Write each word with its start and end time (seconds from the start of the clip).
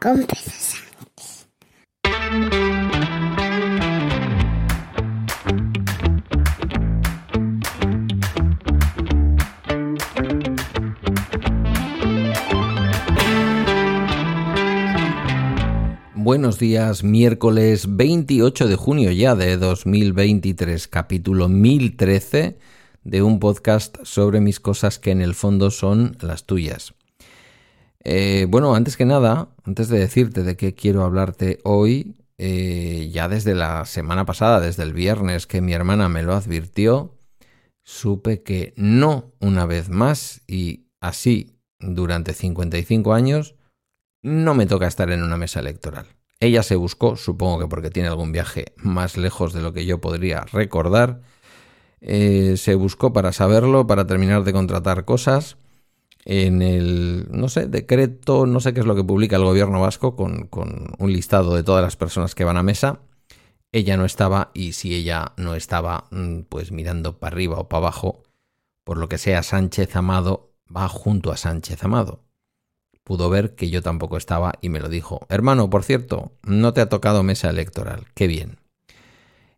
con 0.00 0.24
Buenos 16.14 16.60
días, 16.60 17.02
miércoles 17.02 17.96
28 17.96 18.68
de 18.68 18.76
junio 18.76 19.10
ya 19.10 19.34
de 19.34 19.56
2023, 19.56 20.86
capítulo 20.86 21.48
1013 21.48 22.58
de 23.02 23.22
un 23.22 23.40
podcast 23.40 23.96
sobre 24.04 24.40
mis 24.40 24.60
cosas 24.60 25.00
que 25.00 25.10
en 25.10 25.20
el 25.20 25.34
fondo 25.34 25.72
son 25.72 26.16
las 26.20 26.44
tuyas. 26.44 26.94
Eh, 28.10 28.46
bueno, 28.48 28.74
antes 28.74 28.96
que 28.96 29.04
nada, 29.04 29.50
antes 29.64 29.90
de 29.90 29.98
decirte 29.98 30.42
de 30.42 30.56
qué 30.56 30.74
quiero 30.74 31.04
hablarte 31.04 31.58
hoy, 31.62 32.16
eh, 32.38 33.10
ya 33.12 33.28
desde 33.28 33.54
la 33.54 33.84
semana 33.84 34.24
pasada, 34.24 34.60
desde 34.60 34.82
el 34.82 34.94
viernes 34.94 35.46
que 35.46 35.60
mi 35.60 35.74
hermana 35.74 36.08
me 36.08 36.22
lo 36.22 36.32
advirtió, 36.32 37.18
supe 37.84 38.42
que 38.42 38.72
no 38.78 39.34
una 39.40 39.66
vez 39.66 39.90
más 39.90 40.40
y 40.46 40.86
así 41.02 41.58
durante 41.80 42.32
55 42.32 43.12
años 43.12 43.56
no 44.22 44.54
me 44.54 44.64
toca 44.64 44.86
estar 44.86 45.10
en 45.10 45.22
una 45.22 45.36
mesa 45.36 45.60
electoral. 45.60 46.06
Ella 46.40 46.62
se 46.62 46.76
buscó, 46.76 47.14
supongo 47.14 47.58
que 47.58 47.68
porque 47.68 47.90
tiene 47.90 48.08
algún 48.08 48.32
viaje 48.32 48.72
más 48.78 49.18
lejos 49.18 49.52
de 49.52 49.60
lo 49.60 49.74
que 49.74 49.84
yo 49.84 50.00
podría 50.00 50.46
recordar, 50.50 51.20
eh, 52.00 52.54
se 52.56 52.74
buscó 52.74 53.12
para 53.12 53.32
saberlo, 53.32 53.86
para 53.86 54.06
terminar 54.06 54.44
de 54.44 54.54
contratar 54.54 55.04
cosas 55.04 55.58
en 56.24 56.62
el, 56.62 57.26
no 57.30 57.48
sé, 57.48 57.66
decreto, 57.66 58.46
no 58.46 58.60
sé 58.60 58.74
qué 58.74 58.80
es 58.80 58.86
lo 58.86 58.94
que 58.94 59.04
publica 59.04 59.36
el 59.36 59.44
gobierno 59.44 59.80
vasco 59.80 60.16
con, 60.16 60.46
con 60.46 60.92
un 60.98 61.12
listado 61.12 61.54
de 61.54 61.62
todas 61.62 61.82
las 61.82 61.96
personas 61.96 62.34
que 62.34 62.44
van 62.44 62.56
a 62.56 62.62
mesa. 62.62 63.00
Ella 63.72 63.96
no 63.96 64.04
estaba 64.04 64.50
y 64.54 64.72
si 64.72 64.94
ella 64.94 65.32
no 65.36 65.54
estaba, 65.54 66.06
mm, 66.10 66.40
pues 66.48 66.72
mirando 66.72 67.18
para 67.18 67.34
arriba 67.34 67.58
o 67.58 67.68
para 67.68 67.78
abajo, 67.78 68.22
por 68.84 68.98
lo 68.98 69.08
que 69.08 69.18
sea 69.18 69.42
Sánchez 69.42 69.96
Amado 69.96 70.52
va 70.74 70.88
junto 70.88 71.32
a 71.32 71.36
Sánchez 71.36 71.84
Amado 71.84 72.28
pudo 73.08 73.30
ver 73.30 73.54
que 73.54 73.70
yo 73.70 73.80
tampoco 73.80 74.18
estaba 74.18 74.52
y 74.60 74.68
me 74.68 74.80
lo 74.80 74.90
dijo. 74.90 75.26
Hermano, 75.30 75.70
por 75.70 75.82
cierto, 75.82 76.32
no 76.42 76.74
te 76.74 76.82
ha 76.82 76.90
tocado 76.90 77.22
mesa 77.22 77.48
electoral. 77.48 78.04
Qué 78.12 78.26
bien. 78.26 78.58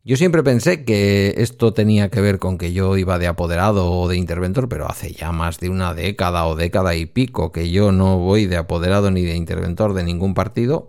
Yo 0.02 0.16
siempre 0.16 0.42
pensé 0.42 0.84
que 0.84 1.34
esto 1.36 1.74
tenía 1.74 2.08
que 2.08 2.22
ver 2.22 2.38
con 2.38 2.56
que 2.56 2.72
yo 2.72 2.96
iba 2.96 3.18
de 3.18 3.26
apoderado 3.26 3.92
o 3.92 4.08
de 4.08 4.16
interventor, 4.16 4.68
pero 4.68 4.88
hace 4.88 5.12
ya 5.12 5.30
más 5.30 5.60
de 5.60 5.68
una 5.68 5.92
década 5.92 6.46
o 6.46 6.56
década 6.56 6.94
y 6.94 7.04
pico 7.04 7.52
que 7.52 7.70
yo 7.70 7.92
no 7.92 8.18
voy 8.18 8.46
de 8.46 8.56
apoderado 8.56 9.10
ni 9.10 9.22
de 9.22 9.36
interventor 9.36 9.92
de 9.92 10.04
ningún 10.04 10.32
partido. 10.32 10.88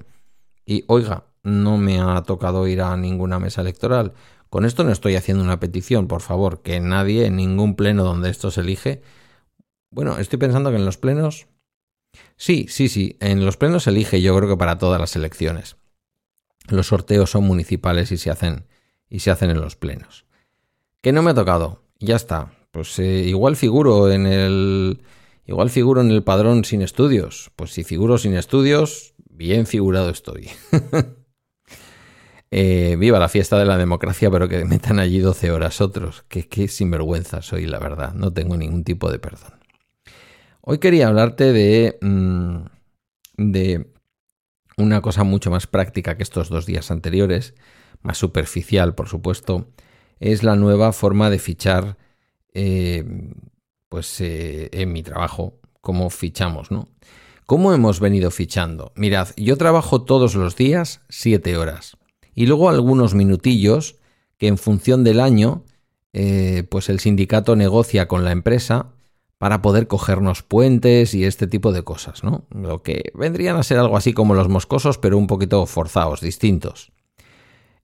Y 0.66 0.86
oiga, 0.88 1.26
no 1.44 1.78
me 1.78 2.00
ha 2.00 2.22
tocado 2.24 2.68
ir 2.68 2.82
a 2.82 2.96
ninguna 2.96 3.38
mesa 3.40 3.62
electoral. 3.62 4.14
Con 4.50 4.66
esto 4.66 4.84
no 4.84 4.92
estoy 4.92 5.16
haciendo 5.16 5.44
una 5.44 5.60
petición, 5.60 6.08
por 6.08 6.22
favor, 6.22 6.62
que 6.62 6.80
nadie 6.80 7.26
en 7.26 7.36
ningún 7.36 7.76
pleno 7.76 8.04
donde 8.04 8.30
esto 8.30 8.50
se 8.50 8.62
elige. 8.62 9.02
Bueno, 9.92 10.20
estoy 10.20 10.40
pensando 10.40 10.70
que 10.70 10.78
en 10.78 10.86
los 10.86 10.98
plenos 10.98 11.48
Sí, 12.38 12.66
sí, 12.70 12.90
sí. 12.90 13.18
En 13.20 13.46
los 13.46 13.58
plenos 13.58 13.84
se 13.84 13.92
elige, 13.92 14.22
yo 14.22 14.36
creo 14.36 14.50
que 14.50 14.58
para 14.58 14.78
todas 14.78 15.00
las 15.00 15.16
elecciones. 15.16 15.78
Los 16.70 16.88
sorteos 16.88 17.30
son 17.30 17.44
municipales 17.44 18.12
y 18.12 18.18
se 18.18 18.32
hacen, 18.32 18.66
y 19.12 19.20
se 19.20 19.30
hacen 19.30 19.52
en 19.52 19.62
los 19.62 19.76
plenos. 19.76 20.26
Que 21.02 21.12
no 21.12 21.22
me 21.22 21.32
ha 21.32 21.36
tocado. 21.36 21.84
Ya 22.00 22.16
está. 22.16 22.54
Pues 22.72 22.98
eh, 22.98 23.24
igual 23.28 23.56
figuro 23.56 24.10
en 24.10 24.26
el. 24.26 25.04
Igual 25.46 25.70
figuro 25.70 26.02
en 26.02 26.10
el 26.10 26.24
padrón 26.24 26.64
sin 26.64 26.82
estudios. 26.82 27.52
Pues 27.56 27.72
si 27.72 27.84
figuro 27.84 28.18
sin 28.18 28.34
estudios, 28.34 29.14
bien 29.30 29.68
figurado 29.68 30.10
estoy. 30.10 30.50
Eh, 32.54 32.98
viva 33.00 33.18
la 33.18 33.30
fiesta 33.30 33.58
de 33.58 33.64
la 33.64 33.78
democracia, 33.78 34.30
pero 34.30 34.50
que 34.50 34.66
metan 34.66 35.00
allí 35.00 35.20
12 35.20 35.52
horas 35.52 35.80
otros. 35.80 36.26
Que 36.28 36.50
qué 36.50 36.68
sinvergüenza 36.68 37.42
soy, 37.42 37.66
la 37.66 37.80
verdad. 37.80 38.14
No 38.14 38.34
tengo 38.34 38.58
ningún 38.58 38.84
tipo 38.84 39.10
de 39.10 39.20
perdón. 39.20 39.54
Hoy 40.60 40.80
quería 40.80 41.08
hablarte 41.08 41.54
de, 41.54 41.98
mm, 42.02 42.58
de 43.38 43.94
una 44.76 45.02
cosa 45.02 45.24
mucho 45.24 45.50
más 45.50 45.66
práctica 45.66 46.18
que 46.18 46.24
estos 46.24 46.50
dos 46.50 46.66
días 46.66 46.92
anteriores, 46.92 47.54
más 48.04 48.18
superficial, 48.18 48.96
por 48.96 49.08
supuesto, 49.08 49.68
es 50.20 50.44
la 50.44 50.56
nueva 50.56 50.94
forma 50.94 51.30
de 51.30 51.40
fichar, 51.40 51.98
eh, 52.54 53.04
pues, 53.90 54.22
eh, 54.22 54.70
en 54.72 54.94
mi 54.94 55.04
trabajo, 55.04 55.60
cómo 55.82 56.10
fichamos, 56.10 56.72
¿no? 56.72 56.88
¿Cómo 57.46 57.74
hemos 57.74 58.00
venido 58.00 58.32
fichando? 58.32 58.94
Mirad, 58.96 59.30
yo 59.36 59.58
trabajo 59.58 60.04
todos 60.04 60.36
los 60.36 60.56
días 60.56 61.02
siete 61.10 61.58
horas 61.58 61.98
y 62.34 62.46
luego 62.46 62.70
algunos 62.70 63.14
minutillos 63.14 63.98
que 64.38 64.48
en 64.48 64.58
función 64.58 65.04
del 65.04 65.20
año, 65.20 65.66
eh, 66.14 66.64
pues 66.70 66.90
el 66.90 67.00
sindicato 67.00 67.56
negocia 67.56 68.08
con 68.08 68.24
la 68.24 68.32
empresa 68.32 68.94
para 69.38 69.62
poder 69.62 69.88
cogernos 69.88 70.44
puentes 70.44 71.14
y 71.14 71.26
este 71.26 71.48
tipo 71.48 71.72
de 71.72 71.84
cosas, 71.84 72.24
¿no? 72.24 72.46
Lo 72.52 72.84
que 72.84 73.12
vendrían 73.16 73.58
a 73.58 73.64
ser 73.64 73.80
algo 73.80 73.98
así 73.98 74.14
como 74.14 74.34
los 74.34 74.48
moscosos, 74.48 74.98
pero 74.98 75.18
un 75.18 75.28
poquito 75.28 75.66
forzados, 75.66 76.22
distintos. 76.22 76.92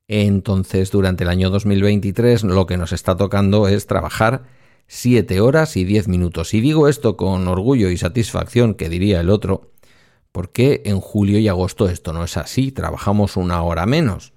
Entonces, 0.08 0.92
durante 0.92 1.24
el 1.24 1.30
año 1.30 1.50
2023 1.50 2.44
lo 2.44 2.66
que 2.66 2.78
nos 2.78 2.94
está 2.94 3.18
tocando 3.18 3.68
es 3.68 3.88
trabajar 3.88 4.44
7 4.88 5.42
horas 5.42 5.76
y 5.76 5.84
10 5.84 6.08
minutos. 6.08 6.54
Y 6.54 6.62
digo 6.62 6.88
esto 6.88 7.18
con 7.18 7.48
orgullo 7.48 7.90
y 7.90 7.98
satisfacción, 7.98 8.74
que 8.74 8.90
diría 8.90 9.20
el 9.20 9.30
otro, 9.30 9.72
porque 10.32 10.82
en 10.86 11.02
julio 11.02 11.40
y 11.40 11.48
agosto 11.48 11.90
esto 11.90 12.14
no 12.14 12.24
es 12.24 12.38
así, 12.38 12.72
trabajamos 12.72 13.36
una 13.36 13.62
hora 13.64 13.86
menos. 13.86 14.34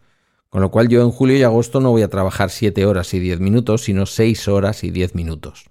Con 0.49 0.63
lo 0.63 0.73
cual 0.73 0.89
yo 0.89 1.03
en 1.03 1.13
julio 1.13 1.37
y 1.37 1.45
agosto 1.45 1.81
no 1.81 1.93
voy 1.93 2.03
a 2.03 2.09
trabajar 2.09 2.51
7 2.51 2.85
horas 2.85 3.15
y 3.15 3.21
10 3.21 3.39
minutos, 3.39 3.83
sino 3.83 4.07
6 4.07 4.49
horas 4.49 4.83
y 4.83 4.91
10 4.91 5.15
minutos. 5.15 5.71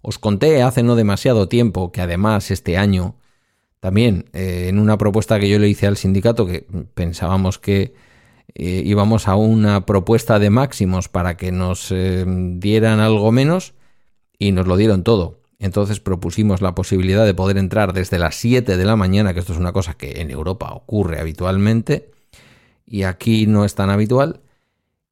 Os 0.00 0.18
conté 0.18 0.62
hace 0.62 0.82
no 0.82 0.96
demasiado 0.96 1.48
tiempo 1.48 1.92
que 1.92 2.00
además 2.00 2.50
este 2.50 2.78
año, 2.78 3.16
también 3.80 4.30
eh, 4.32 4.68
en 4.68 4.78
una 4.78 4.96
propuesta 4.96 5.38
que 5.38 5.50
yo 5.50 5.58
le 5.58 5.68
hice 5.68 5.86
al 5.86 5.98
sindicato, 5.98 6.46
que 6.46 6.66
pensábamos 6.94 7.58
que 7.58 7.92
eh, 8.54 8.82
íbamos 8.84 9.28
a 9.28 9.36
una 9.36 9.86
propuesta 9.86 10.38
de 10.38 10.50
máximos 10.50 11.08
para 11.08 11.36
que 11.36 11.52
nos 11.52 11.90
eh, 11.92 12.24
dieran 12.26 13.00
algo 13.00 13.32
menos 13.32 13.74
y 14.38 14.52
nos 14.52 14.66
lo 14.66 14.76
dieron 14.76 15.04
todo. 15.04 15.40
Entonces 15.58 16.00
propusimos 16.00 16.62
la 16.62 16.74
posibilidad 16.74 17.26
de 17.26 17.34
poder 17.34 17.58
entrar 17.58 17.92
desde 17.92 18.18
las 18.18 18.34
7 18.36 18.76
de 18.76 18.84
la 18.84 18.96
mañana, 18.96 19.34
que 19.34 19.40
esto 19.40 19.52
es 19.52 19.58
una 19.58 19.72
cosa 19.72 19.94
que 19.94 20.20
en 20.20 20.30
Europa 20.30 20.72
ocurre 20.72 21.20
habitualmente 21.20 22.10
y 22.86 23.02
aquí 23.04 23.46
no 23.46 23.64
es 23.64 23.74
tan 23.74 23.90
habitual. 23.90 24.40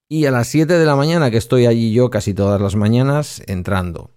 Y 0.09 0.25
a 0.25 0.31
las 0.31 0.49
7 0.49 0.79
de 0.79 0.87
la 0.87 0.97
mañana, 0.97 1.31
que 1.31 1.37
estoy 1.37 1.67
allí 1.67 1.93
yo 1.93 2.09
casi 2.09 2.33
todas 2.33 2.61
las 2.61 2.77
mañanas, 2.77 3.43
entrando. 3.47 4.11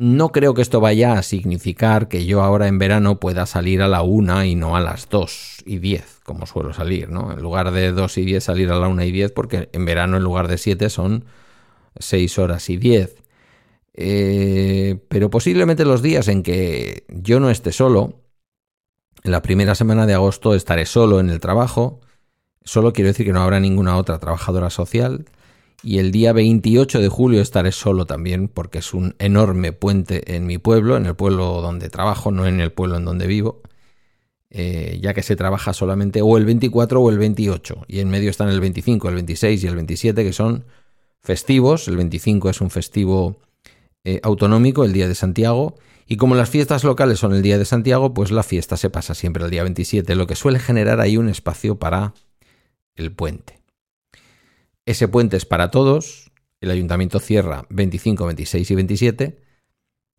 No 0.00 0.32
creo 0.32 0.54
que 0.54 0.62
esto 0.62 0.80
vaya 0.80 1.12
a 1.12 1.22
significar 1.22 2.08
que 2.08 2.24
yo 2.24 2.40
ahora 2.40 2.68
en 2.68 2.78
verano 2.78 3.20
pueda 3.20 3.44
salir 3.44 3.82
a 3.82 3.86
la 3.86 4.00
una 4.00 4.46
y 4.46 4.54
no 4.54 4.74
a 4.74 4.80
las 4.80 5.10
dos 5.10 5.62
y 5.66 5.76
diez, 5.76 6.20
como 6.24 6.46
suelo 6.46 6.72
salir, 6.72 7.10
¿no? 7.10 7.32
En 7.32 7.42
lugar 7.42 7.70
de 7.70 7.92
dos 7.92 8.16
y 8.16 8.24
diez 8.24 8.44
salir 8.44 8.70
a 8.70 8.78
la 8.78 8.88
una 8.88 9.04
y 9.04 9.12
diez, 9.12 9.30
porque 9.30 9.68
en 9.74 9.84
verano 9.84 10.16
en 10.16 10.22
lugar 10.22 10.48
de 10.48 10.56
siete 10.56 10.88
son 10.88 11.26
seis 11.98 12.38
horas 12.38 12.70
y 12.70 12.78
diez. 12.78 13.22
Eh, 13.92 15.04
pero 15.10 15.28
posiblemente 15.28 15.84
los 15.84 16.00
días 16.00 16.28
en 16.28 16.42
que 16.42 17.04
yo 17.10 17.38
no 17.38 17.50
esté 17.50 17.70
solo, 17.70 18.22
la 19.22 19.42
primera 19.42 19.74
semana 19.74 20.06
de 20.06 20.14
agosto 20.14 20.54
estaré 20.54 20.86
solo 20.86 21.20
en 21.20 21.28
el 21.28 21.40
trabajo, 21.40 22.00
solo 22.64 22.94
quiero 22.94 23.08
decir 23.08 23.26
que 23.26 23.34
no 23.34 23.42
habrá 23.42 23.60
ninguna 23.60 23.98
otra 23.98 24.18
trabajadora 24.18 24.70
social, 24.70 25.26
y 25.82 25.98
el 25.98 26.12
día 26.12 26.32
28 26.32 27.00
de 27.00 27.08
julio 27.08 27.40
estaré 27.40 27.72
solo 27.72 28.06
también 28.06 28.48
porque 28.48 28.78
es 28.78 28.94
un 28.94 29.14
enorme 29.18 29.72
puente 29.72 30.36
en 30.36 30.46
mi 30.46 30.58
pueblo, 30.58 30.96
en 30.96 31.06
el 31.06 31.14
pueblo 31.14 31.60
donde 31.60 31.88
trabajo, 31.88 32.30
no 32.30 32.46
en 32.46 32.60
el 32.60 32.72
pueblo 32.72 32.96
en 32.96 33.04
donde 33.04 33.26
vivo, 33.26 33.62
eh, 34.50 34.98
ya 35.00 35.14
que 35.14 35.22
se 35.22 35.36
trabaja 35.36 35.72
solamente 35.72 36.22
o 36.22 36.36
el 36.36 36.44
24 36.44 37.00
o 37.00 37.10
el 37.10 37.18
28 37.18 37.84
y 37.86 38.00
en 38.00 38.10
medio 38.10 38.30
están 38.30 38.48
el 38.48 38.60
25, 38.60 39.08
el 39.08 39.14
26 39.14 39.64
y 39.64 39.66
el 39.66 39.76
27 39.76 40.24
que 40.24 40.32
son 40.32 40.64
festivos, 41.20 41.88
el 41.88 41.96
25 41.96 42.50
es 42.50 42.60
un 42.60 42.70
festivo 42.70 43.38
eh, 44.04 44.20
autonómico, 44.22 44.84
el 44.84 44.92
día 44.92 45.08
de 45.08 45.14
Santiago, 45.14 45.76
y 46.06 46.16
como 46.16 46.34
las 46.34 46.50
fiestas 46.50 46.82
locales 46.82 47.20
son 47.20 47.34
el 47.34 47.42
día 47.42 47.58
de 47.58 47.64
Santiago, 47.64 48.12
pues 48.14 48.32
la 48.32 48.42
fiesta 48.42 48.76
se 48.76 48.90
pasa 48.90 49.14
siempre 49.14 49.44
el 49.44 49.50
día 49.50 49.62
27, 49.62 50.14
lo 50.16 50.26
que 50.26 50.34
suele 50.34 50.58
generar 50.58 51.00
ahí 51.00 51.16
un 51.16 51.28
espacio 51.28 51.78
para 51.78 52.14
el 52.96 53.12
puente. 53.12 53.59
Ese 54.90 55.06
puente 55.06 55.36
es 55.36 55.46
para 55.46 55.70
todos, 55.70 56.32
el 56.60 56.72
ayuntamiento 56.72 57.20
cierra 57.20 57.64
25, 57.70 58.26
26 58.26 58.70
y 58.72 58.74
27, 58.74 59.40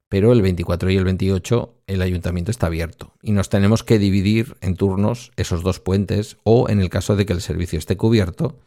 pero 0.08 0.32
el 0.32 0.42
24 0.42 0.90
y 0.92 0.96
el 0.96 1.04
28 1.04 1.74
el 1.88 2.02
ayuntamiento 2.02 2.52
está 2.52 2.68
abierto 2.68 3.14
y 3.22 3.34
nos 3.34 3.50
tenemos 3.50 3.84
que 3.84 4.00
dividir 4.00 4.56
en 4.62 4.78
turnos 4.78 5.34
esos 5.36 5.62
dos 5.62 5.82
puentes 5.82 6.38
o 6.46 6.70
en 6.70 6.80
el 6.80 6.90
caso 6.90 7.18
de 7.18 7.26
que 7.26 7.34
el 7.34 7.42
servicio 7.42 7.78
esté 7.78 7.98
cubierto, 7.98 8.62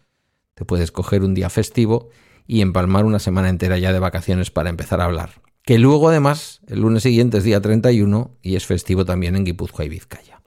te 0.53 0.67
puedes 0.67 0.93
coger 0.93 1.23
un 1.23 1.33
día 1.33 1.49
festivo 1.49 2.11
y 2.47 2.61
empalmar 2.61 3.06
una 3.06 3.19
semana 3.19 3.49
entera 3.49 3.79
ya 3.79 3.95
de 3.95 3.99
vacaciones 3.99 4.51
para 4.51 4.69
empezar 4.69 5.01
a 5.01 5.06
hablar. 5.06 5.41
Que 5.62 5.79
luego 5.79 6.11
además 6.11 6.61
el 6.67 6.81
lunes 6.81 7.05
siguiente 7.05 7.39
es 7.39 7.45
día 7.45 7.62
31 7.62 8.31
y 8.43 8.56
es 8.56 8.67
festivo 8.67 9.06
también 9.06 9.37
en 9.37 9.45
Guipúzcoa 9.45 9.87
y 9.87 9.89
Vizcaya. 9.89 10.43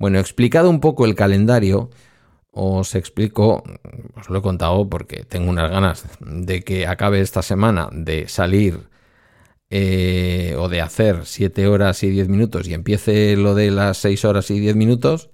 Bueno, 0.00 0.18
explicado 0.18 0.68
un 0.68 0.80
poco 0.80 1.04
el 1.04 1.14
calendario, 1.14 1.90
os 2.58 2.94
explico, 2.94 3.62
os 4.16 4.28
lo 4.28 4.38
he 4.38 4.42
contado 4.42 4.88
porque 4.88 5.24
tengo 5.24 5.48
unas 5.48 5.70
ganas 5.70 6.04
de 6.20 6.62
que 6.62 6.86
acabe 6.86 7.20
esta 7.20 7.42
semana 7.42 7.88
de 7.92 8.28
salir 8.28 8.88
eh, 9.70 10.56
o 10.58 10.68
de 10.68 10.80
hacer 10.80 11.24
7 11.24 11.66
horas 11.68 12.02
y 12.02 12.10
10 12.10 12.28
minutos 12.28 12.66
y 12.66 12.74
empiece 12.74 13.36
lo 13.36 13.54
de 13.54 13.70
las 13.70 13.98
6 13.98 14.24
horas 14.24 14.50
y 14.50 14.58
10 14.58 14.76
minutos, 14.76 15.30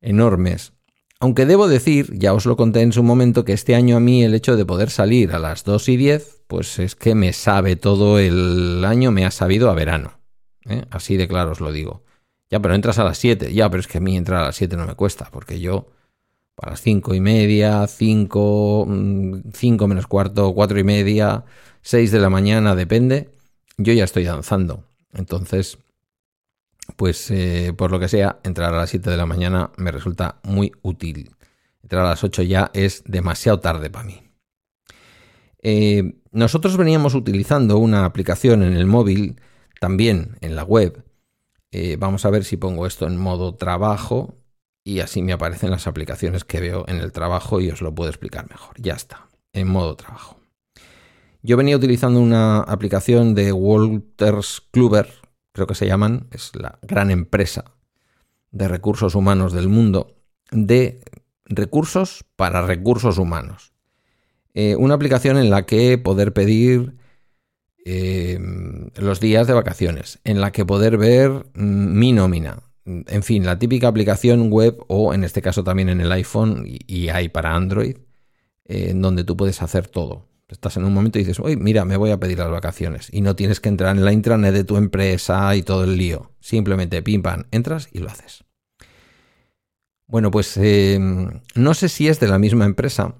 enormes. 0.00 0.72
Aunque 1.18 1.44
debo 1.44 1.68
decir, 1.68 2.18
ya 2.18 2.32
os 2.32 2.46
lo 2.46 2.56
conté 2.56 2.80
en 2.80 2.92
su 2.92 3.02
momento, 3.02 3.44
que 3.44 3.52
este 3.52 3.74
año 3.74 3.98
a 3.98 4.00
mí 4.00 4.24
el 4.24 4.32
hecho 4.32 4.56
de 4.56 4.64
poder 4.64 4.88
salir 4.88 5.32
a 5.32 5.38
las 5.38 5.64
2 5.64 5.90
y 5.90 5.96
10, 5.98 6.44
pues 6.46 6.78
es 6.78 6.96
que 6.96 7.14
me 7.14 7.34
sabe 7.34 7.76
todo 7.76 8.18
el 8.18 8.82
año, 8.86 9.10
me 9.10 9.26
ha 9.26 9.30
sabido 9.30 9.70
a 9.70 9.74
verano. 9.74 10.18
¿eh? 10.64 10.84
Así 10.90 11.18
de 11.18 11.28
claro 11.28 11.50
os 11.50 11.60
lo 11.60 11.72
digo. 11.72 12.04
Ya, 12.50 12.60
pero 12.60 12.74
entras 12.74 12.98
a 12.98 13.04
las 13.04 13.18
7. 13.18 13.52
Ya, 13.54 13.70
pero 13.70 13.80
es 13.80 13.86
que 13.86 13.98
a 13.98 14.00
mí 14.00 14.16
entrar 14.16 14.42
a 14.42 14.46
las 14.46 14.56
7 14.56 14.76
no 14.76 14.86
me 14.86 14.94
cuesta, 14.94 15.28
porque 15.30 15.60
yo 15.60 15.86
para 16.56 16.72
las 16.72 16.82
5 16.82 17.14
y 17.14 17.20
media, 17.20 17.86
5, 17.86 18.86
5 19.54 19.86
mm, 19.86 19.88
menos 19.88 20.06
cuarto, 20.06 20.52
4 20.52 20.78
y 20.78 20.84
media, 20.84 21.44
6 21.82 22.12
de 22.12 22.18
la 22.18 22.28
mañana, 22.28 22.74
depende, 22.74 23.30
yo 23.78 23.92
ya 23.94 24.04
estoy 24.04 24.24
danzando. 24.24 24.84
Entonces, 25.14 25.78
pues 26.96 27.30
eh, 27.30 27.72
por 27.76 27.90
lo 27.90 27.98
que 27.98 28.08
sea, 28.08 28.40
entrar 28.42 28.74
a 28.74 28.76
las 28.76 28.90
7 28.90 29.08
de 29.08 29.16
la 29.16 29.26
mañana 29.26 29.70
me 29.76 29.90
resulta 29.90 30.36
muy 30.42 30.72
útil. 30.82 31.30
Entrar 31.82 32.04
a 32.04 32.10
las 32.10 32.24
8 32.24 32.42
ya 32.42 32.70
es 32.74 33.04
demasiado 33.06 33.60
tarde 33.60 33.88
para 33.88 34.04
mí. 34.04 34.22
Eh, 35.62 36.14
nosotros 36.32 36.76
veníamos 36.76 37.14
utilizando 37.14 37.78
una 37.78 38.04
aplicación 38.04 38.62
en 38.62 38.74
el 38.74 38.86
móvil, 38.86 39.40
también 39.80 40.36
en 40.40 40.56
la 40.56 40.64
web. 40.64 41.02
Eh, 41.72 41.96
vamos 41.98 42.24
a 42.24 42.30
ver 42.30 42.44
si 42.44 42.56
pongo 42.56 42.86
esto 42.86 43.06
en 43.06 43.16
modo 43.16 43.54
trabajo 43.54 44.34
y 44.82 45.00
así 45.00 45.22
me 45.22 45.32
aparecen 45.32 45.70
las 45.70 45.86
aplicaciones 45.86 46.44
que 46.44 46.60
veo 46.60 46.84
en 46.88 46.96
el 46.96 47.12
trabajo 47.12 47.60
y 47.60 47.70
os 47.70 47.80
lo 47.80 47.94
puedo 47.94 48.10
explicar 48.10 48.48
mejor. 48.50 48.74
Ya 48.80 48.94
está, 48.94 49.28
en 49.52 49.68
modo 49.68 49.96
trabajo. 49.96 50.40
Yo 51.42 51.56
venía 51.56 51.76
utilizando 51.76 52.20
una 52.20 52.60
aplicación 52.60 53.34
de 53.34 53.52
Walters 53.52 54.62
Kluber, 54.70 55.08
creo 55.52 55.66
que 55.66 55.74
se 55.74 55.86
llaman, 55.86 56.28
es 56.32 56.54
la 56.54 56.78
gran 56.82 57.10
empresa 57.10 57.64
de 58.50 58.68
recursos 58.68 59.14
humanos 59.14 59.52
del 59.52 59.68
mundo, 59.68 60.16
de 60.50 61.00
recursos 61.44 62.24
para 62.36 62.66
recursos 62.66 63.16
humanos. 63.16 63.72
Eh, 64.54 64.76
una 64.76 64.94
aplicación 64.94 65.38
en 65.38 65.50
la 65.50 65.64
que 65.64 65.96
poder 65.96 66.32
pedir 66.32 66.96
eh, 67.92 68.38
los 68.96 69.18
días 69.18 69.48
de 69.48 69.52
vacaciones, 69.52 70.20
en 70.22 70.40
la 70.40 70.52
que 70.52 70.64
poder 70.64 70.96
ver 70.96 71.30
mm, 71.54 71.98
mi 71.98 72.12
nómina. 72.12 72.62
En 72.84 73.22
fin, 73.24 73.44
la 73.44 73.58
típica 73.58 73.88
aplicación 73.88 74.48
web 74.50 74.78
o 74.86 75.12
en 75.12 75.24
este 75.24 75.42
caso 75.42 75.64
también 75.64 75.88
en 75.88 76.00
el 76.00 76.12
iPhone 76.12 76.64
y, 76.66 77.08
hay 77.08 77.28
para 77.28 77.56
Android, 77.56 77.96
eh, 78.66 78.90
en 78.90 79.02
donde 79.02 79.24
tú 79.24 79.36
puedes 79.36 79.60
hacer 79.60 79.88
todo. 79.88 80.28
Estás 80.48 80.76
en 80.76 80.84
un 80.84 80.94
momento 80.94 81.18
y 81.18 81.22
dices, 81.22 81.40
uy, 81.40 81.56
mira, 81.56 81.84
me 81.84 81.96
voy 81.96 82.10
a 82.10 82.18
pedir 82.18 82.38
las 82.38 82.50
vacaciones. 82.50 83.08
Y 83.12 83.22
no 83.22 83.34
tienes 83.34 83.60
que 83.60 83.68
entrar 83.68 83.96
en 83.96 84.04
la 84.04 84.12
intranet 84.12 84.54
de 84.54 84.64
tu 84.64 84.76
empresa 84.76 85.54
y 85.56 85.62
todo 85.62 85.84
el 85.84 85.96
lío. 85.96 86.30
Simplemente 86.40 87.02
pim 87.02 87.22
pam, 87.22 87.44
entras 87.50 87.88
y 87.92 87.98
lo 87.98 88.08
haces. 88.08 88.44
Bueno, 90.06 90.30
pues 90.30 90.56
em, 90.56 91.40
no 91.54 91.74
sé 91.74 91.88
si 91.88 92.08
es 92.08 92.18
de 92.18 92.28
la 92.28 92.38
misma 92.38 92.64
empresa 92.64 93.14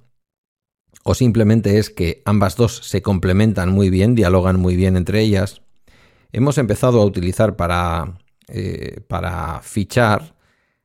o 1.04 1.14
simplemente 1.14 1.78
es 1.78 1.90
que 1.90 2.22
ambas 2.24 2.56
dos 2.56 2.76
se 2.84 3.02
complementan 3.02 3.70
muy 3.70 3.90
bien, 3.90 4.14
dialogan 4.14 4.58
muy 4.60 4.76
bien 4.76 4.96
entre 4.96 5.20
ellas. 5.20 5.62
Hemos 6.32 6.58
empezado 6.58 7.00
a 7.00 7.04
utilizar 7.04 7.56
para, 7.56 8.18
eh, 8.48 9.00
para 9.08 9.60
fichar 9.62 10.34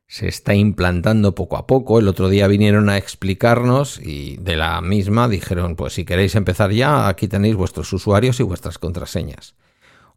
se 0.08 0.28
está 0.28 0.54
implantando 0.54 1.34
poco 1.34 1.56
a 1.56 1.66
poco. 1.66 1.98
El 1.98 2.08
otro 2.08 2.28
día 2.28 2.46
vinieron 2.46 2.88
a 2.88 2.96
explicarnos 2.96 4.00
y 4.00 4.36
de 4.36 4.56
la 4.56 4.80
misma 4.80 5.28
dijeron, 5.28 5.74
pues 5.76 5.94
si 5.94 6.04
queréis 6.04 6.34
empezar 6.34 6.70
ya, 6.72 7.08
aquí 7.08 7.28
tenéis 7.28 7.56
vuestros 7.56 7.92
usuarios 7.92 8.38
y 8.40 8.44
vuestras 8.44 8.78
contraseñas. 8.78 9.56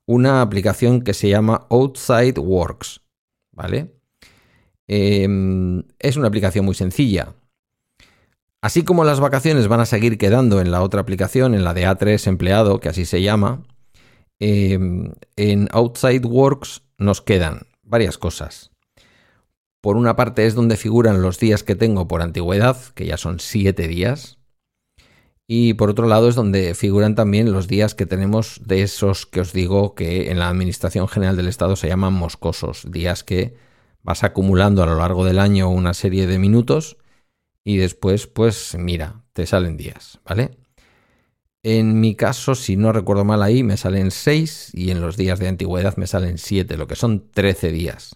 Una 0.05 0.41
aplicación 0.41 1.01
que 1.01 1.13
se 1.13 1.29
llama 1.29 1.67
Outside 1.69 2.39
Works, 2.39 3.01
¿vale? 3.51 3.93
Em, 4.87 5.83
es 5.99 6.17
una 6.17 6.27
aplicación 6.27 6.65
muy 6.65 6.75
sencilla. 6.75 7.35
Así 8.61 8.83
como 8.83 9.05
las 9.05 9.21
vacaciones 9.21 9.69
van 9.69 9.79
a 9.79 9.85
seguir 9.85 10.17
quedando 10.17 10.59
en 10.59 10.71
la 10.71 10.81
otra 10.81 10.99
aplicación, 11.01 11.55
en 11.55 11.63
la 11.63 11.73
de 11.73 11.87
A3 11.87 12.27
empleado, 12.27 12.79
que 12.79 12.89
así 12.89 13.05
se 13.05 13.21
llama, 13.21 13.63
em, 14.39 15.13
en 15.37 15.69
Outside 15.71 16.25
Works 16.25 16.81
nos 16.97 17.21
quedan 17.21 17.67
varias 17.83 18.17
cosas. 18.17 18.71
Por 19.81 19.95
una 19.95 20.17
parte 20.17 20.45
es 20.45 20.55
donde 20.55 20.75
figuran 20.75 21.21
los 21.21 21.39
días 21.39 21.63
que 21.63 21.75
tengo 21.75 22.07
por 22.09 22.21
antigüedad, 22.21 22.77
que 22.95 23.05
ya 23.05 23.15
son 23.17 23.39
siete 23.39 23.87
días. 23.87 24.37
Y 25.47 25.73
por 25.75 25.89
otro 25.89 26.07
lado 26.07 26.27
es 26.27 26.35
donde 26.35 26.75
figuran 26.75 27.15
también 27.15 27.53
los 27.53 27.67
días 27.67 27.95
que 27.95 28.05
tenemos 28.05 28.61
de 28.65 28.83
esos 28.83 29.25
que 29.25 29.39
os 29.39 29.53
digo 29.53 29.95
que 29.95 30.29
en 30.31 30.37
la 30.37 30.49
Administración 30.49 31.07
General 31.07 31.37
del 31.37 31.47
Estado 31.47 31.77
se 31.77 31.87
llaman 31.87 32.13
moscosos, 32.13 32.91
días 32.91 33.23
que 33.23 33.55
vas 34.03 34.23
acumulando 34.23 34.83
a 34.83 34.85
lo 34.85 34.97
largo 34.97 35.25
del 35.25 35.39
año 35.39 35.69
una 35.69 35.93
serie 35.93 36.27
de 36.27 36.37
minutos 36.39 36.97
y 37.69 37.77
después 37.77 38.25
pues 38.25 38.75
mira, 38.79 39.21
te 39.33 39.45
salen 39.45 39.77
días, 39.77 40.19
¿vale? 40.25 40.57
En 41.61 41.99
mi 41.99 42.15
caso, 42.15 42.55
si 42.55 42.77
no 42.77 42.91
recuerdo 42.91 43.25
mal 43.25 43.43
ahí, 43.43 43.61
me 43.61 43.77
salen 43.77 44.09
seis 44.09 44.71
y 44.73 44.89
en 44.89 45.01
los 45.01 45.17
días 45.17 45.37
de 45.37 45.49
antigüedad 45.49 45.95
me 45.95 46.07
salen 46.07 46.39
siete, 46.39 46.77
lo 46.77 46.87
que 46.87 46.95
son 46.95 47.29
13 47.29 47.71
días 47.71 48.15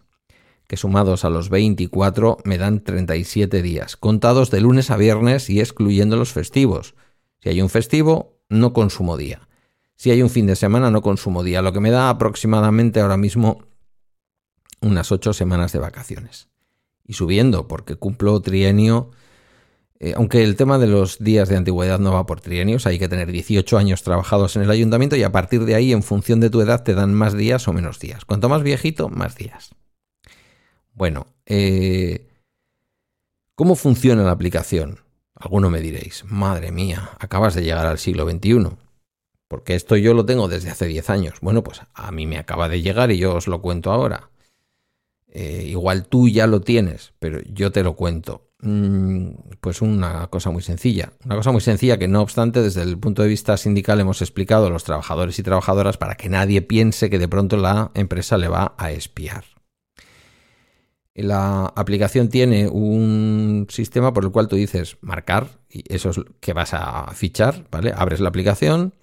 que 0.65 0.75
sumados 0.75 1.23
a 1.23 1.29
los 1.29 1.50
24 1.50 2.39
me 2.45 2.57
dan 2.57 2.83
37 2.83 3.61
días, 3.61 3.95
contados 3.95 4.50
de 4.50 4.59
lunes 4.59 4.89
a 4.89 4.97
viernes 4.97 5.51
y 5.51 5.59
excluyendo 5.59 6.15
los 6.15 6.31
festivos. 6.31 6.95
Si 7.41 7.50
hay 7.50 7.61
un 7.61 7.69
festivo, 7.69 8.39
no 8.50 8.73
consumo 8.73 9.17
día. 9.17 9.47
Si 9.95 10.09
hay 10.09 10.23
un 10.23 10.31
fin 10.31 10.47
de 10.47 10.55
semana, 10.55 10.89
no 10.89 11.03
consumo 11.03 11.44
día, 11.44 11.61
lo 11.61 11.73
que 11.73 11.79
me 11.79 11.91
da 11.91 12.09
aproximadamente 12.09 13.01
ahora 13.01 13.17
mismo 13.17 13.65
unas 14.81 15.11
8 15.11 15.31
semanas 15.33 15.73
de 15.73 15.79
vacaciones. 15.79 16.47
Y 17.05 17.13
subiendo, 17.13 17.67
porque 17.67 17.97
cumplo 17.97 18.41
trienio, 18.41 19.11
eh, 19.99 20.13
aunque 20.15 20.43
el 20.43 20.55
tema 20.55 20.77
de 20.77 20.87
los 20.87 21.19
días 21.19 21.49
de 21.49 21.57
antigüedad 21.57 21.99
no 21.99 22.13
va 22.13 22.25
por 22.25 22.41
trienios, 22.41 22.85
hay 22.85 22.99
que 22.99 23.07
tener 23.07 23.31
18 23.31 23.77
años 23.77 24.03
trabajados 24.03 24.55
en 24.55 24.63
el 24.63 24.71
ayuntamiento 24.71 25.15
y 25.15 25.23
a 25.23 25.31
partir 25.31 25.65
de 25.65 25.75
ahí, 25.75 25.93
en 25.93 26.03
función 26.03 26.39
de 26.39 26.49
tu 26.49 26.61
edad, 26.61 26.83
te 26.83 26.93
dan 26.93 27.13
más 27.13 27.33
días 27.33 27.67
o 27.67 27.73
menos 27.73 27.99
días. 27.99 28.25
Cuanto 28.25 28.49
más 28.49 28.63
viejito, 28.63 29.09
más 29.09 29.35
días. 29.35 29.71
Bueno, 30.93 31.27
eh, 31.45 32.27
¿cómo 33.55 33.75
funciona 33.75 34.23
la 34.23 34.31
aplicación? 34.31 35.00
Alguno 35.35 35.69
me 35.69 35.81
diréis, 35.81 36.23
madre 36.25 36.71
mía, 36.71 37.12
acabas 37.19 37.55
de 37.55 37.63
llegar 37.63 37.85
al 37.85 37.97
siglo 38.00 38.29
XXI. 38.29 38.77
Porque 39.47 39.75
esto 39.75 39.95
yo 39.97 40.13
lo 40.13 40.25
tengo 40.25 40.47
desde 40.47 40.71
hace 40.71 40.88
10 40.88 41.09
años. 41.12 41.35
Bueno, 41.41 41.63
pues 41.63 41.81
a 41.93 42.12
mí 42.12 42.25
me 42.25 42.39
acaba 42.39 42.69
de 42.69 42.81
llegar 42.81 43.12
y 43.12 43.19
yo 43.19 43.35
os 43.35 43.47
lo 43.47 43.62
cuento 43.62 43.91
ahora. 43.91 44.31
Eh, 45.27 45.65
igual 45.67 46.07
tú 46.07 46.27
ya 46.27 46.47
lo 46.47 46.62
tienes, 46.62 47.13
pero 47.19 47.39
yo 47.41 47.71
te 47.71 47.83
lo 47.83 47.95
cuento. 47.95 48.52
Mm, 48.65 49.58
pues 49.60 49.82
una 49.82 50.27
cosa 50.27 50.50
muy 50.50 50.62
sencilla. 50.62 51.12
Una 51.25 51.36
cosa 51.36 51.51
muy 51.51 51.60
sencilla 51.60 51.98
que 51.98 52.08
no 52.08 52.22
obstante 52.22 52.62
desde 52.62 52.82
el 52.82 52.98
punto 52.98 53.22
de 53.22 53.27
vista 53.27 53.58
sindical 53.58 54.00
hemos 54.00 54.22
explicado 54.22 54.67
a 54.67 54.70
los 54.70 54.86
trabajadores 54.86 55.38
y 55.38 55.43
trabajadoras 55.43 55.98
para 55.98 56.15
que 56.15 56.29
nadie 56.29 56.62
piense 56.62 57.10
que 57.10 57.20
de 57.20 57.27
pronto 57.27 57.58
la 57.58 57.91
empresa 57.93 58.38
le 58.38 58.48
va 58.48 58.74
a 58.77 58.91
espiar. 58.91 59.43
La 61.13 61.65
aplicación 61.75 62.29
tiene 62.29 62.70
un 62.70 63.67
sistema 63.70 64.13
por 64.13 64.24
el 64.24 64.32
cual 64.32 64.48
tú 64.48 64.55
dices 64.55 64.98
marcar, 65.01 65.48
y 65.70 65.84
eso 65.93 66.12
es 66.12 66.22
que 66.39 66.53
vas 66.53 66.74
a 66.74 67.12
fichar, 67.13 67.67
¿vale? 67.70 67.93
Abres 67.96 68.22
la 68.22 68.29
aplicación, 68.29 68.93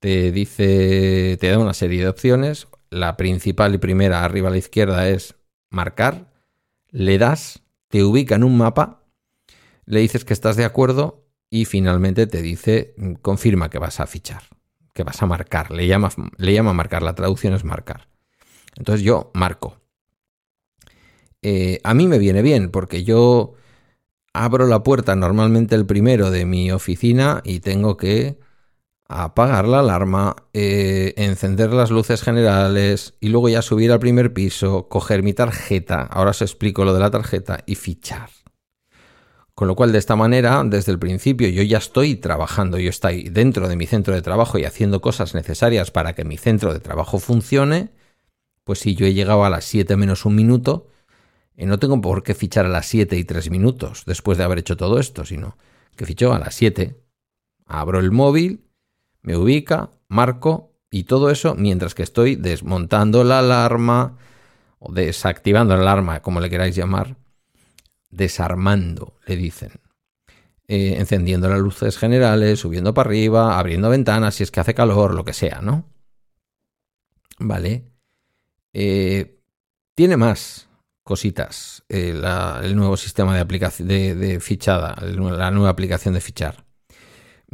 te 0.00 0.32
dice, 0.32 1.38
te 1.40 1.48
da 1.48 1.58
una 1.58 1.72
serie 1.72 2.02
de 2.02 2.08
opciones. 2.08 2.66
La 2.90 3.16
principal 3.16 3.74
y 3.74 3.78
primera 3.78 4.24
arriba 4.24 4.48
a 4.48 4.50
la 4.50 4.58
izquierda 4.58 5.08
es 5.08 5.36
marcar, 5.70 6.32
le 6.90 7.16
das, 7.16 7.62
te 7.88 8.04
ubica 8.04 8.34
en 8.34 8.44
un 8.44 8.56
mapa, 8.56 9.02
le 9.84 10.00
dices 10.00 10.24
que 10.24 10.32
estás 10.32 10.56
de 10.56 10.64
acuerdo 10.64 11.26
y 11.50 11.64
finalmente 11.64 12.26
te 12.26 12.42
dice 12.42 12.94
confirma 13.22 13.70
que 13.70 13.78
vas 13.78 14.00
a 14.00 14.06
fichar, 14.06 14.42
que 14.92 15.04
vas 15.04 15.22
a 15.22 15.26
marcar, 15.26 15.70
le 15.70 15.86
llama, 15.86 16.10
le 16.36 16.52
llama 16.52 16.72
marcar, 16.72 17.02
la 17.02 17.14
traducción 17.14 17.54
es 17.54 17.64
marcar. 17.64 18.08
Entonces 18.76 19.04
yo 19.04 19.30
marco 19.34 19.80
eh, 21.48 21.80
a 21.84 21.94
mí 21.94 22.08
me 22.08 22.18
viene 22.18 22.42
bien 22.42 22.70
porque 22.70 23.04
yo 23.04 23.54
abro 24.32 24.66
la 24.66 24.82
puerta 24.82 25.14
normalmente 25.14 25.76
el 25.76 25.86
primero 25.86 26.32
de 26.32 26.44
mi 26.44 26.72
oficina 26.72 27.40
y 27.44 27.60
tengo 27.60 27.96
que 27.96 28.38
apagar 29.08 29.66
la 29.68 29.80
alarma, 29.80 30.36
eh, 30.52 31.14
encender 31.16 31.72
las 31.72 31.90
luces 31.90 32.22
generales 32.22 33.14
y 33.20 33.28
luego 33.28 33.48
ya 33.48 33.62
subir 33.62 33.92
al 33.92 34.00
primer 34.00 34.32
piso, 34.32 34.88
coger 34.88 35.22
mi 35.22 35.32
tarjeta, 35.32 36.02
ahora 36.02 36.30
os 36.30 36.42
explico 36.42 36.84
lo 36.84 36.92
de 36.94 37.00
la 37.00 37.10
tarjeta 37.10 37.62
y 37.66 37.76
fichar. 37.76 38.30
Con 39.54 39.68
lo 39.68 39.74
cual, 39.74 39.90
de 39.90 39.98
esta 39.98 40.16
manera, 40.16 40.62
desde 40.66 40.92
el 40.92 40.98
principio 40.98 41.48
yo 41.48 41.62
ya 41.62 41.78
estoy 41.78 42.16
trabajando, 42.16 42.78
yo 42.78 42.90
estoy 42.90 43.30
dentro 43.30 43.68
de 43.68 43.76
mi 43.76 43.86
centro 43.86 44.14
de 44.14 44.20
trabajo 44.20 44.58
y 44.58 44.64
haciendo 44.64 45.00
cosas 45.00 45.34
necesarias 45.34 45.90
para 45.90 46.14
que 46.14 46.24
mi 46.24 46.36
centro 46.36 46.74
de 46.74 46.80
trabajo 46.80 47.18
funcione, 47.18 47.90
pues 48.64 48.80
si 48.80 48.94
yo 48.94 49.06
he 49.06 49.14
llegado 49.14 49.44
a 49.44 49.50
las 49.50 49.64
7 49.64 49.96
menos 49.96 50.24
un 50.26 50.34
minuto, 50.34 50.88
Y 51.56 51.66
no 51.66 51.78
tengo 51.78 52.00
por 52.02 52.22
qué 52.22 52.34
fichar 52.34 52.66
a 52.66 52.68
las 52.68 52.86
7 52.86 53.16
y 53.16 53.24
3 53.24 53.50
minutos 53.50 54.04
después 54.06 54.38
de 54.38 54.44
haber 54.44 54.58
hecho 54.58 54.76
todo 54.76 54.98
esto, 55.00 55.24
sino 55.24 55.56
que 55.96 56.06
ficho 56.06 56.34
a 56.34 56.38
las 56.38 56.54
7. 56.54 57.00
Abro 57.66 57.98
el 58.00 58.12
móvil, 58.12 58.65
me 59.26 59.36
ubica, 59.36 59.90
marco 60.08 60.72
y 60.88 61.04
todo 61.04 61.30
eso 61.30 61.56
mientras 61.56 61.94
que 61.94 62.04
estoy 62.04 62.36
desmontando 62.36 63.24
la 63.24 63.40
alarma 63.40 64.16
o 64.78 64.92
desactivando 64.92 65.74
la 65.74 65.82
alarma, 65.82 66.22
como 66.22 66.40
le 66.40 66.48
queráis 66.48 66.76
llamar, 66.76 67.16
desarmando, 68.08 69.18
le 69.26 69.36
dicen. 69.36 69.72
Eh, 70.68 70.96
encendiendo 70.98 71.48
las 71.48 71.58
luces 71.58 71.98
generales, 71.98 72.60
subiendo 72.60 72.94
para 72.94 73.08
arriba, 73.08 73.58
abriendo 73.58 73.90
ventanas 73.90 74.36
si 74.36 74.44
es 74.44 74.50
que 74.50 74.60
hace 74.60 74.74
calor, 74.74 75.14
lo 75.14 75.24
que 75.24 75.32
sea, 75.32 75.60
¿no? 75.60 75.84
Vale. 77.38 77.84
Eh, 78.72 79.40
tiene 79.94 80.16
más 80.16 80.68
cositas 81.02 81.84
eh, 81.88 82.20
el 82.62 82.76
nuevo 82.76 82.96
sistema 82.96 83.34
de, 83.34 83.40
aplicación, 83.40 83.88
de, 83.88 84.38
fichada, 84.40 84.96
la 85.00 85.50
nueva 85.50 85.70
aplicación 85.70 86.14
de 86.14 86.20
fichar. 86.20 86.65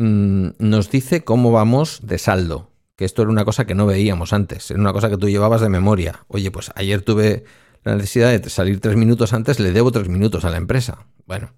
Mm, 0.03 0.55
nos 0.59 0.91
dice 0.91 1.23
cómo 1.23 1.53
vamos 1.53 2.01
de 2.03 2.19
saldo, 2.19 2.73
que 2.97 3.05
esto 3.05 3.23
era 3.23 3.31
una 3.31 3.45
cosa 3.45 3.67
que 3.67 3.77
no 3.77 3.87
veíamos 3.87 4.33
antes, 4.33 4.69
era 4.73 4.81
una 4.81 4.93
cosa 4.93 5.09
que 5.09 5.17
tú 5.17 5.29
llevabas 5.29 5.61
de 5.61 5.69
memoria. 5.69 6.25
Oye, 6.27 6.51
pues 6.51 6.73
ayer 6.75 7.03
tuve 7.03 7.45
la 7.85 7.95
necesidad 7.95 8.37
de 8.37 8.51
salir 8.51 8.81
tres 8.81 8.97
minutos 8.97 9.33
antes, 9.33 9.61
le 9.61 9.71
debo 9.71 9.93
tres 9.93 10.09
minutos 10.09 10.45
a 10.45 10.51
la 10.51 10.57
empresa. 10.57 11.07
Bueno, 11.25 11.55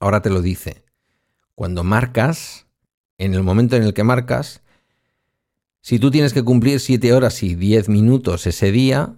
ahora 0.00 0.22
te 0.22 0.30
lo 0.30 0.42
dice. 0.42 0.82
Cuando 1.54 1.84
marcas, 1.84 2.66
en 3.16 3.34
el 3.34 3.44
momento 3.44 3.76
en 3.76 3.84
el 3.84 3.94
que 3.94 4.02
marcas, 4.02 4.62
si 5.82 6.00
tú 6.00 6.10
tienes 6.10 6.32
que 6.32 6.42
cumplir 6.42 6.80
siete 6.80 7.12
horas 7.12 7.44
y 7.44 7.54
diez 7.54 7.88
minutos 7.88 8.48
ese 8.48 8.72
día, 8.72 9.14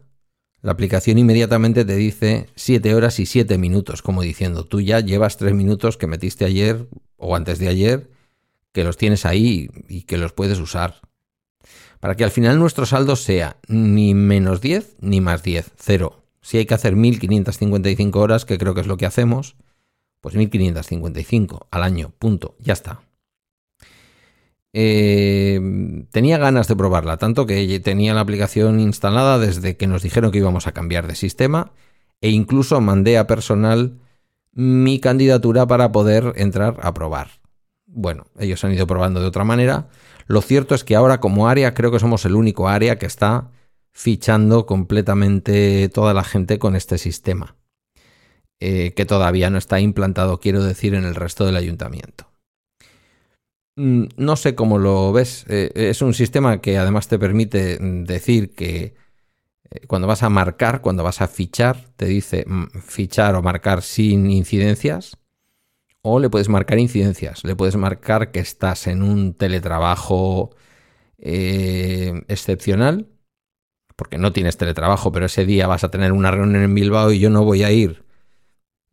la 0.61 0.73
aplicación 0.73 1.17
inmediatamente 1.17 1.85
te 1.85 1.95
dice 1.95 2.49
7 2.57 2.95
horas 2.95 3.21
y 3.21 3.27
7 3.27 3.57
minutos, 3.57 4.03
como 4.03 4.23
diciendo, 4.23 4.65
tú 4.65 4.81
ya 4.81 4.99
llevas 4.99 5.37
3 5.37 5.55
minutos 5.55 5.97
que 5.97 6.09
metiste 6.09 6.45
ayer 6.45 6.89
o 7.17 7.37
antes 7.37 7.59
de 7.59 7.69
ayer, 7.69 8.11
que 8.73 8.85
los 8.85 8.97
tienes 8.97 9.25
ahí 9.25 9.71
y 9.89 10.03
que 10.03 10.19
los 10.19 10.33
puedes 10.33 10.59
usar. 10.59 11.01
Para 12.01 12.15
que 12.15 12.25
al 12.25 12.31
final 12.31 12.59
nuestro 12.59 12.87
saldo 12.87 13.17
sea 13.17 13.57
ni 13.69 14.15
menos 14.15 14.61
10 14.61 14.97
ni 15.01 15.21
más 15.21 15.43
10, 15.43 15.73
cero. 15.77 16.23
Si 16.43 16.59
hay 16.59 16.67
que 16.67 16.75
hacer 16.75 16.95
1555 16.95 18.21
horas, 18.21 18.45
que 18.45 18.59
creo 18.59 18.75
que 18.75 18.83
es 18.83 18.87
lo 18.87 18.97
que 18.97 19.07
hacemos, 19.07 19.57
pues 20.21 20.35
1555 20.35 21.69
al 21.71 21.83
año, 21.83 22.13
punto, 22.19 22.55
ya 22.61 22.73
está. 22.73 23.01
Eh, 24.73 25.59
tenía 26.11 26.37
ganas 26.37 26.69
de 26.69 26.77
probarla, 26.77 27.17
tanto 27.17 27.47
que 27.47 27.81
tenía 27.81 28.13
la 28.13 28.21
aplicación 28.21 28.79
instalada 28.79 29.39
desde 29.39 29.79
que 29.79 29.87
nos 29.87 30.03
dijeron 30.03 30.31
que 30.31 30.39
íbamos 30.39 30.67
a 30.67 30.73
cambiar 30.73 31.07
de 31.07 31.15
sistema 31.15 31.73
e 32.21 32.29
incluso 32.29 32.81
mandé 32.81 33.17
a 33.17 33.27
personal 33.27 33.99
mi 34.57 35.01
candidatura 35.01 35.67
para 35.67 35.93
poder 35.93 36.33
entrar 36.37 36.79
a 36.83 36.95
probar. 36.95 37.29
Bueno, 37.85 38.27
ellos 38.39 38.65
han 38.65 38.73
ido 38.73 38.87
probando 38.87 39.21
de 39.21 39.27
otra 39.27 39.45
manera. 39.45 39.89
Lo 40.27 40.41
cierto 40.41 40.75
es 40.75 40.83
que 40.83 40.97
ahora 40.97 41.21
como 41.21 41.49
área 41.49 41.75
creo 41.75 41.93
que 41.93 42.01
somos 42.01 42.25
el 42.25 42.35
único 42.35 42.67
área 42.67 42.99
que 42.99 43.05
está 43.05 43.51
fichando 43.93 44.65
completamente 44.65 45.89
toda 45.91 46.15
la 46.15 46.25
gente 46.25 46.59
con 46.59 46.75
este 46.75 46.97
sistema, 46.97 47.57
eh, 48.59 48.95
que 48.95 49.05
todavía 49.05 49.51
no 49.51 49.59
está 49.59 49.79
implantado, 49.79 50.41
quiero 50.41 50.65
decir, 50.65 50.95
en 50.95 51.05
el 51.05 51.15
resto 51.15 51.45
del 51.45 51.57
ayuntamiento. 51.57 52.27
Mm, 53.77 54.05
no 54.17 54.37
sé 54.37 54.55
cómo 54.55 54.79
lo 54.79 55.13
ves. 55.13 55.45
Eh, 55.49 55.71
es 55.75 56.01
un 56.01 56.15
sistema 56.15 56.63
que 56.63 56.79
además 56.79 57.09
te 57.09 57.19
permite 57.19 57.79
mm, 57.79 58.05
decir 58.05 58.55
que 58.55 58.95
cuando 59.87 60.09
vas 60.09 60.23
a 60.23 60.29
marcar, 60.29 60.81
cuando 60.81 61.03
vas 61.03 61.21
a 61.21 61.29
fichar, 61.29 61.89
te 61.97 62.07
dice 62.07 62.45
mm, 62.47 62.81
fichar 62.81 63.35
o 63.35 63.43
marcar 63.43 63.83
sin 63.83 64.31
incidencias. 64.31 65.19
O 66.03 66.21
le 66.21 66.31
puedes 66.31 66.49
marcar 66.49 66.79
incidencias. 66.79 67.45
Le 67.45 67.57
puedes 67.57 67.77
marcar 67.77 68.31
que 68.31 68.41
estás 68.41 68.87
en 68.87 69.03
un 69.03 69.35
teletrabajo 69.35 70.55
eh, 71.19 72.23
excepcional. 72.29 73.09
Porque 73.97 74.19
no 74.19 74.33
tienes 74.33 74.57
teletrabajo, 74.57 75.11
pero 75.11 75.27
ese 75.27 75.47
día 75.47 75.67
vas 75.67 75.83
a 75.83 75.91
tener 75.91 76.13
una 76.13 76.31
reunión 76.31 76.63
en 76.63 76.75
Bilbao 76.75 77.13
y 77.13 77.19
yo 77.19 77.31
no 77.31 77.45
voy 77.45 77.65
a 77.65 77.73
ir 77.73 78.05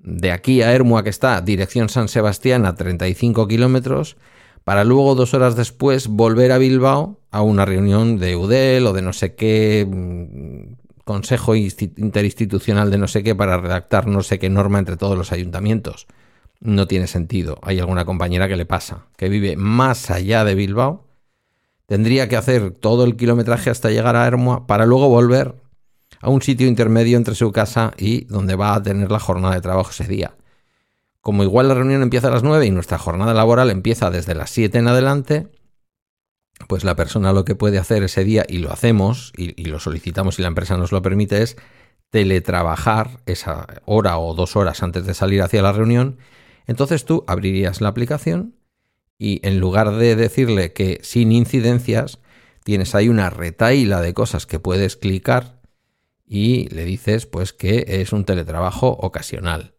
de 0.04 0.32
aquí 0.32 0.62
a 0.62 0.72
Hermua, 0.74 1.04
que 1.04 1.10
está 1.10 1.42
dirección 1.42 1.90
San 1.90 2.10
Sebastián 2.10 2.66
a 2.66 2.76
35 2.76 3.48
kilómetros 3.48 4.18
para 4.64 4.84
luego 4.84 5.16
dos 5.16 5.34
horas 5.34 5.56
después 5.56 6.08
volver 6.08 6.52
a 6.52 6.58
Bilbao 6.58 7.20
a 7.32 7.42
una 7.42 7.66
reunión 7.66 8.18
de 8.18 8.36
UDEL 8.36 8.88
o 8.88 8.94
de 8.94 9.02
no 9.02 9.14
sé 9.14 9.36
qué 9.36 9.88
mm, 9.90 10.74
consejo 11.04 11.56
interinstitucional 11.56 12.90
de 12.90 12.98
no 12.98 13.08
sé 13.08 13.24
qué 13.24 13.36
para 13.36 13.58
redactar 13.58 14.08
no 14.08 14.24
sé 14.24 14.40
qué 14.40 14.50
norma 14.50 14.80
entre 14.80 14.98
todos 14.98 15.18
los 15.18 15.32
ayuntamientos. 15.32 16.08
No 16.60 16.88
tiene 16.88 17.08
sentido. 17.08 17.60
Hay 17.62 17.80
alguna 17.80 18.06
compañera 18.06 18.48
que 18.48 18.56
le 18.56 18.66
pasa, 18.66 19.08
que 19.18 19.28
vive 19.28 19.58
más 19.58 20.10
allá 20.10 20.46
de 20.46 20.56
Bilbao, 20.56 21.08
tendría 21.88 22.30
que 22.30 22.38
hacer 22.38 22.72
todo 22.72 23.04
el 23.04 23.18
kilometraje 23.18 23.70
hasta 23.70 23.90
llegar 23.90 24.16
a 24.16 24.26
Hermoa 24.26 24.66
para 24.66 24.86
luego 24.86 25.10
volver 25.10 25.56
a 26.22 26.30
un 26.30 26.42
sitio 26.42 26.68
intermedio 26.68 27.18
entre 27.18 27.36
su 27.36 27.52
casa 27.52 27.94
y 27.98 28.24
donde 28.26 28.56
va 28.56 28.76
a 28.76 28.82
tener 28.82 29.12
la 29.12 29.20
jornada 29.20 29.56
de 29.56 29.62
trabajo 29.62 29.92
ese 29.92 30.06
día. 30.06 30.36
Como 31.24 31.44
igual 31.44 31.70
la 31.70 31.74
reunión 31.74 32.04
empieza 32.04 32.28
a 32.28 32.32
las 32.32 32.44
9 32.44 32.66
y 32.66 32.72
nuestra 32.72 32.98
jornada 32.98 33.34
laboral 33.34 33.70
empieza 33.70 34.12
desde 34.12 34.36
las 34.36 34.50
7 34.50 34.78
en 34.78 34.90
adelante, 34.90 35.48
pues 36.68 36.84
la 36.84 36.98
persona 36.98 37.32
lo 37.32 37.46
que 37.46 37.56
puede 37.56 37.78
hacer 37.78 38.04
ese 38.04 38.26
día, 38.26 38.46
y 38.46 38.58
lo 38.58 38.74
hacemos, 38.74 39.32
y, 39.38 39.64
lo 39.64 39.80
solicitamos 39.80 40.38
y 40.38 40.42
la 40.42 40.50
empresa 40.50 40.76
nos 40.76 40.92
lo 40.92 41.02
permite, 41.02 41.42
es 41.42 41.56
teletrabajar 42.10 43.22
esa 43.26 43.68
hora 43.86 44.18
o 44.18 44.34
dos 44.34 44.58
horas 44.58 44.84
antes 44.84 45.06
de 45.06 45.14
salir 45.14 45.42
hacia 45.42 45.62
la 45.62 45.72
reunión. 45.72 46.18
Entonces 46.68 47.06
tú 47.06 47.24
abrirías 47.26 47.80
la 47.80 47.88
aplicación 47.88 48.58
y 49.18 49.40
en 49.48 49.62
lugar 49.62 49.96
de 49.96 50.18
decirle 50.18 50.74
que 50.74 51.00
sin 51.04 51.32
incidencias, 51.32 52.20
tienes 52.66 52.96
ahí 52.96 53.08
una 53.08 53.30
retaila 53.30 54.02
de 54.02 54.14
cosas 54.14 54.46
que 54.46 54.60
puedes 54.60 54.98
clicar 54.98 55.62
y 56.28 56.68
le 56.68 56.84
dices 56.84 57.28
pues 57.28 57.54
que 57.54 57.86
es 57.88 58.12
un 58.12 58.26
teletrabajo 58.26 58.90
ocasional. 58.90 59.74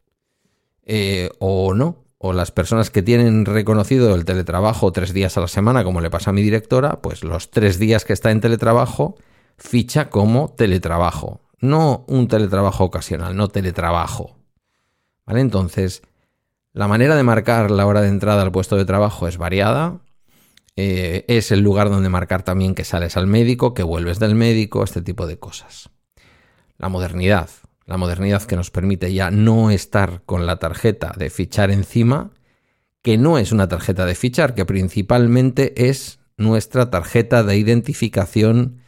Eh, 0.87 1.31
o 1.39 1.75
no, 1.75 2.05
o 2.19 2.33
las 2.33 2.51
personas 2.51 2.91
que 2.91 3.03
tienen 3.03 3.45
reconocido 3.45 4.15
el 4.15 4.25
teletrabajo 4.25 4.93
tres 4.93 5.13
días 5.13 5.37
a 5.37 5.41
la 5.41 5.49
semana, 5.49 5.85
como 5.85 6.01
le 6.01 6.11
pasa 6.11 6.31
a 6.31 6.33
mi 6.33 6.43
directora, 6.43 7.01
pues 7.03 7.23
los 7.25 7.51
tres 7.51 7.79
días 7.79 8.05
que 8.05 8.13
está 8.13 8.31
en 8.31 8.41
teletrabajo, 8.41 9.17
ficha 9.57 10.11
como 10.11 10.49
teletrabajo. 10.57 11.41
No 11.61 12.05
un 12.09 12.29
teletrabajo 12.29 12.85
ocasional, 12.85 13.37
no 13.37 13.49
teletrabajo. 13.49 14.37
¿Vale? 15.27 15.41
Entonces, 15.41 16.03
la 16.73 16.89
manera 16.89 17.15
de 17.17 17.23
marcar 17.23 17.71
la 17.71 17.87
hora 17.87 18.01
de 18.01 18.09
entrada 18.09 18.43
al 18.43 18.53
puesto 18.53 18.77
de 18.77 18.85
trabajo 18.85 19.29
es 19.29 19.39
variada. 19.39 20.01
Eh, 20.77 21.25
es 21.29 21.53
el 21.53 21.61
lugar 21.61 21.89
donde 21.89 22.09
marcar 22.09 22.43
también 22.43 22.75
que 22.75 22.85
sales 22.85 23.17
al 23.17 23.27
médico, 23.27 23.75
que 23.75 23.83
vuelves 23.83 24.19
del 24.19 24.35
médico, 24.35 24.83
este 24.83 25.01
tipo 25.01 25.27
de 25.27 25.39
cosas. 25.39 25.91
La 26.79 26.89
modernidad 26.89 27.49
la 27.87 27.97
modernidad 27.97 28.43
que 28.43 28.57
nos 28.57 28.71
permite 28.71 29.13
ya 29.13 29.31
no 29.31 29.71
estar 29.71 30.23
con 30.25 30.47
la 30.47 30.59
tarjeta 30.59 31.13
de 31.17 31.31
fichar 31.31 31.71
encima, 31.71 32.31
que 33.03 33.19
no 33.19 33.39
es 33.39 33.53
una 33.53 33.69
tarjeta 33.69 34.07
de 34.07 34.15
fichar, 34.15 34.55
que 34.55 34.65
principalmente 34.65 35.89
es 35.89 36.19
nuestra 36.37 36.91
tarjeta 36.91 37.43
de 37.43 37.57
identificación 37.57 38.81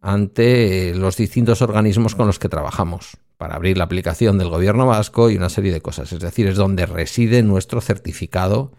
ante 0.00 0.94
los 0.94 1.16
distintos 1.16 1.62
organismos 1.62 2.14
con 2.14 2.28
los 2.28 2.38
que 2.38 2.48
trabajamos, 2.48 3.16
para 3.36 3.56
abrir 3.56 3.76
la 3.76 3.84
aplicación 3.84 4.38
del 4.38 4.48
gobierno 4.48 4.86
vasco 4.86 5.30
y 5.30 5.36
una 5.36 5.50
serie 5.50 5.72
de 5.72 5.80
cosas. 5.80 6.12
Es 6.12 6.20
decir, 6.20 6.46
es 6.46 6.56
donde 6.56 6.86
reside 6.86 7.42
nuestro 7.42 7.80
certificado 7.80 8.72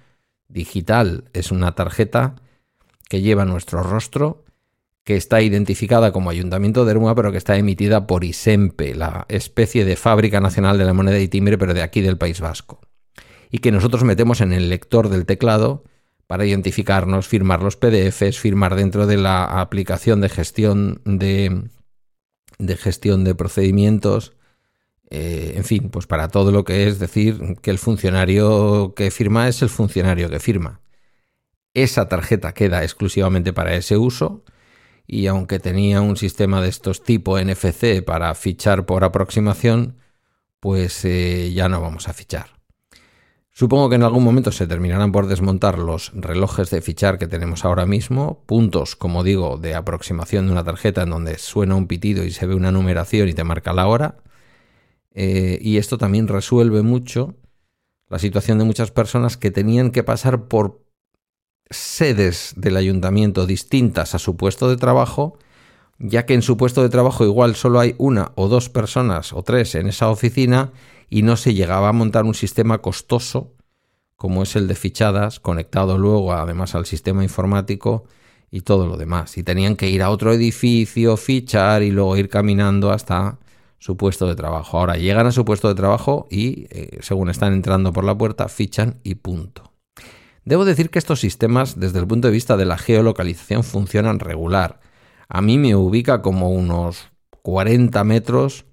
digital. 0.47 1.25
Es 1.33 1.51
una 1.51 1.75
tarjeta 1.75 2.35
que 3.09 3.21
lleva 3.21 3.45
nuestro 3.45 3.83
rostro 3.83 4.45
que 5.07 5.15
está 5.15 5.41
identificada 5.41 6.11
como 6.11 6.29
Ayuntamiento 6.29 6.83
de 6.83 6.91
Ermua, 6.91 7.15
pero 7.15 7.31
que 7.31 7.37
está 7.37 7.55
emitida 7.55 8.07
por 8.07 8.25
ISEMPE, 8.25 8.93
la 8.93 9.25
especie 9.29 9.85
de 9.85 9.95
fábrica 9.95 10.41
nacional 10.41 10.77
de 10.77 10.83
la 10.83 10.91
moneda 10.91 11.17
y 11.17 11.29
timbre, 11.29 11.57
pero 11.57 11.73
de 11.73 11.81
aquí 11.81 12.01
del 12.01 12.17
País 12.17 12.41
Vasco. 12.41 12.81
Y 13.49 13.59
que 13.59 13.71
nosotros 13.71 14.03
metemos 14.03 14.41
en 14.41 14.51
el 14.51 14.67
lector 14.67 15.07
del 15.07 15.25
teclado 15.25 15.85
para 16.27 16.45
identificarnos, 16.45 17.25
firmar 17.25 17.63
los 17.63 17.77
PDFs, 17.77 18.37
firmar 18.37 18.75
dentro 18.75 19.07
de 19.07 19.15
la 19.15 19.61
aplicación 19.61 20.19
de 20.19 20.27
gestión 20.27 20.99
de, 21.05 21.69
de 22.59 22.75
gestión 22.75 23.23
de 23.23 23.33
procedimientos, 23.33 24.33
eh, 25.09 25.53
en 25.55 25.63
fin, 25.63 25.89
pues 25.89 26.05
para 26.05 26.27
todo 26.27 26.51
lo 26.51 26.65
que 26.65 26.85
es 26.85 26.99
decir 26.99 27.55
que 27.61 27.71
el 27.71 27.77
funcionario 27.77 28.93
que 28.93 29.09
firma 29.09 29.47
es 29.47 29.61
el 29.61 29.69
funcionario 29.69 30.29
que 30.29 30.41
firma. 30.41 30.81
Esa 31.73 32.09
tarjeta 32.09 32.53
queda 32.53 32.83
exclusivamente 32.83 33.53
para 33.53 33.73
ese 33.73 33.95
uso 33.95 34.43
y 35.07 35.27
aunque 35.27 35.59
tenía 35.59 36.01
un 36.01 36.17
sistema 36.17 36.61
de 36.61 36.67
estos 36.67 37.01
tipo 37.03 37.39
NFC 37.39 38.03
para 38.03 38.35
fichar 38.35 38.85
por 38.85 39.05
aproximación, 39.05 39.97
pues 40.59 41.05
eh, 41.05 41.51
ya 41.53 41.69
no 41.69 41.79
vamos 41.81 42.09
a 42.09 42.13
fichar. 42.13 42.57
Supongo 43.51 43.89
que 43.89 43.95
en 43.95 44.03
algún 44.03 44.23
momento 44.23 44.51
se 44.51 44.67
terminarán 44.67 45.11
por 45.11 45.25
desmontar 45.25 45.79
los 45.79 46.11
relojes 46.13 46.69
de 46.69 46.81
fichar 46.81 47.17
que 47.17 47.25
tenemos 47.25 47.65
ahora 47.65 47.87
mismo, 47.87 48.43
puntos, 48.45 48.95
como 48.95 49.23
digo, 49.23 49.57
de 49.57 49.73
aproximación 49.73 50.45
de 50.45 50.51
una 50.51 50.63
tarjeta 50.63 51.03
en 51.03 51.09
donde 51.09 51.39
suena 51.39 51.73
un 51.75 51.87
pitido 51.87 52.23
y 52.23 52.31
se 52.31 52.45
ve 52.45 52.53
una 52.53 52.71
numeración 52.71 53.29
y 53.29 53.33
te 53.33 53.43
marca 53.43 53.73
la 53.73 53.87
hora. 53.87 54.17
eh, 55.15 55.57
y 55.61 55.77
esto 55.77 55.97
también 55.97 56.27
resuelve 56.27 56.83
mucho 56.83 57.35
la 58.09 58.19
situación 58.19 58.59
de 58.59 58.65
muchas 58.65 58.91
personas 58.91 59.37
que 59.37 59.51
tenían 59.51 59.91
que 59.91 60.03
pasar 60.03 60.47
por 60.47 60.86
sedes 61.69 62.53
del 62.55 62.77
ayuntamiento 62.77 63.45
distintas 63.45 64.15
a 64.15 64.19
su 64.19 64.37
puesto 64.37 64.69
de 64.69 64.77
trabajo, 64.77 65.37
ya 65.99 66.25
que 66.25 66.33
en 66.33 66.41
su 66.41 66.57
puesto 66.57 66.83
de 66.83 66.89
trabajo 66.89 67.25
igual 67.25 67.55
solo 67.55 67.79
hay 67.79 67.95
una 67.97 68.31
o 68.35 68.47
dos 68.47 68.69
personas 68.69 69.33
o 69.33 69.43
tres 69.43 69.75
en 69.75 69.87
esa 69.87 70.09
oficina 70.09 70.71
y 71.09 71.21
no 71.21 71.37
se 71.37 71.53
llegaba 71.53 71.89
a 71.89 71.93
montar 71.93 72.25
un 72.25 72.33
sistema 72.33 72.79
costoso 72.79 73.53
como 74.17 74.43
es 74.43 74.55
el 74.55 74.67
de 74.67 74.75
fichadas, 74.75 75.39
conectado 75.39 75.97
luego 75.97 76.33
además 76.33 76.75
al 76.75 76.85
sistema 76.85 77.23
informático 77.23 78.05
y 78.49 78.61
todo 78.61 78.87
lo 78.87 78.97
demás. 78.97 79.37
Y 79.37 79.43
tenían 79.43 79.75
que 79.75 79.89
ir 79.89 80.01
a 80.01 80.09
otro 80.09 80.33
edificio, 80.33 81.15
fichar 81.17 81.83
y 81.83 81.91
luego 81.91 82.17
ir 82.17 82.27
caminando 82.27 82.91
hasta 82.91 83.37
su 83.77 83.95
puesto 83.95 84.27
de 84.27 84.35
trabajo. 84.35 84.79
Ahora 84.79 84.97
llegan 84.97 85.27
a 85.27 85.31
su 85.31 85.45
puesto 85.45 85.67
de 85.67 85.75
trabajo 85.75 86.27
y, 86.31 86.65
eh, 86.71 86.97
según 87.01 87.29
están 87.29 87.53
entrando 87.53 87.93
por 87.93 88.03
la 88.03 88.17
puerta, 88.17 88.49
fichan 88.49 88.99
y 89.03 89.15
punto. 89.15 89.66
Debo 90.47 90.63
decir 90.63 90.89
que 90.89 90.97
estos 90.97 91.19
sistemas, 91.19 91.77
desde 91.77 91.99
el 91.99 92.07
punto 92.07 92.29
de 92.29 92.31
vista 92.31 92.55
de 92.55 92.63
la 92.63 92.77
geolocalización, 92.77 93.65
funcionan 93.65 94.19
regular. 94.19 94.79
A 95.27 95.41
mí 95.41 95.57
me 95.57 95.75
ubica 95.75 96.21
como 96.21 96.51
unos 96.51 97.09
40 97.41 98.01
metros 98.05 98.63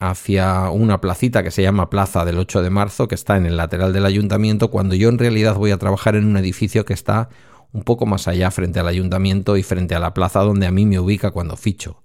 hacia 0.00 0.68
una 0.68 1.00
placita 1.00 1.42
que 1.42 1.50
se 1.50 1.62
llama 1.62 1.88
Plaza 1.88 2.26
del 2.26 2.36
8 2.36 2.60
de 2.60 2.68
marzo, 2.68 3.08
que 3.08 3.14
está 3.14 3.38
en 3.38 3.46
el 3.46 3.56
lateral 3.56 3.94
del 3.94 4.04
ayuntamiento, 4.04 4.70
cuando 4.70 4.94
yo 4.94 5.08
en 5.08 5.16
realidad 5.16 5.54
voy 5.54 5.70
a 5.70 5.78
trabajar 5.78 6.14
en 6.14 6.26
un 6.26 6.36
edificio 6.36 6.84
que 6.84 6.92
está 6.92 7.30
un 7.72 7.84
poco 7.84 8.04
más 8.04 8.28
allá 8.28 8.50
frente 8.50 8.78
al 8.78 8.86
ayuntamiento 8.88 9.56
y 9.56 9.62
frente 9.62 9.94
a 9.94 10.00
la 10.00 10.12
plaza 10.12 10.40
donde 10.40 10.66
a 10.66 10.70
mí 10.72 10.84
me 10.84 11.00
ubica 11.00 11.30
cuando 11.30 11.56
ficho. 11.56 12.02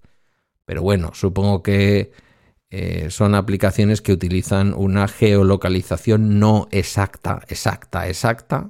Pero 0.63 0.81
bueno, 0.81 1.11
supongo 1.13 1.61
que 1.61 2.13
eh, 2.69 3.07
son 3.09 3.35
aplicaciones 3.35 4.01
que 4.01 4.13
utilizan 4.13 4.73
una 4.73 5.09
geolocalización 5.09 6.39
no 6.39 6.69
exacta, 6.71 7.41
exacta, 7.49 8.07
exacta, 8.07 8.69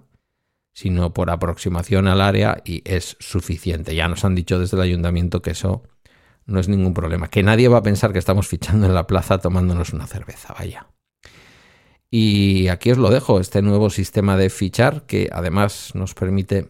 sino 0.73 1.13
por 1.13 1.29
aproximación 1.29 2.07
al 2.07 2.21
área 2.21 2.61
y 2.65 2.81
es 2.85 3.15
suficiente. 3.19 3.95
Ya 3.95 4.07
nos 4.07 4.25
han 4.25 4.35
dicho 4.35 4.59
desde 4.59 4.77
el 4.77 4.83
ayuntamiento 4.83 5.41
que 5.41 5.51
eso 5.51 5.83
no 6.45 6.59
es 6.59 6.67
ningún 6.67 6.93
problema. 6.93 7.29
Que 7.29 7.43
nadie 7.43 7.67
va 7.67 7.77
a 7.77 7.83
pensar 7.83 8.11
que 8.11 8.19
estamos 8.19 8.47
fichando 8.47 8.87
en 8.87 8.93
la 8.93 9.07
plaza 9.07 9.37
tomándonos 9.37 9.93
una 9.93 10.07
cerveza, 10.07 10.53
vaya. 10.57 10.87
Y 12.09 12.67
aquí 12.67 12.91
os 12.91 12.97
lo 12.97 13.09
dejo, 13.09 13.39
este 13.39 13.61
nuevo 13.61 13.89
sistema 13.89 14.37
de 14.37 14.49
fichar 14.49 15.05
que 15.07 15.29
además 15.31 15.91
nos 15.95 16.13
permite 16.13 16.69